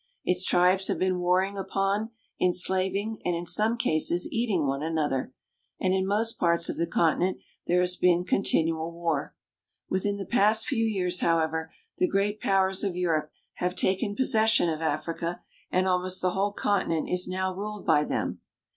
Its 0.25 0.43
tribes 0.43 0.87
have 0.87 0.97
been 0.97 1.19
warring 1.19 1.59
upon, 1.59 2.09
enslaving, 2.41 3.19
and 3.23 3.35
in 3.35 3.45
some 3.45 3.77
cases 3.77 4.27
eating 4.31 4.65
one 4.65 4.81
another; 4.81 5.31
and 5.79 5.93
in 5.93 6.07
most 6.07 6.39
parts 6.39 6.69
of 6.69 6.77
the 6.77 6.87
conti 6.87 7.23
nent 7.25 7.37
there 7.67 7.81
has 7.81 7.95
been 7.97 8.23
continual 8.25 8.91
war. 8.91 9.35
Within 9.91 10.17
the 10.17 10.25
past 10.25 10.65
few 10.65 10.85
years, 10.85 11.19
however, 11.19 11.71
the 11.99 12.07
great 12.07 12.41
powers 12.41 12.83
of 12.83 12.95
Europe 12.95 13.29
have 13.57 13.75
taken 13.75 14.15
possession 14.15 14.69
of 14.69 14.81
Africa, 14.81 15.43
and 15.69 15.87
almost 15.87 16.19
the 16.19 16.31
whole 16.31 16.51
continent 16.51 17.07
is 17.07 17.27
now 17.27 17.53
ruled 17.53 17.85
by 17.85 18.03
them. 18.03 18.39